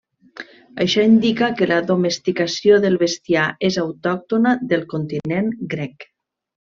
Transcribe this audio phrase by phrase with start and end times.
[0.85, 6.09] Això indica que la domesticació del bestiar és autòctona del continent grec.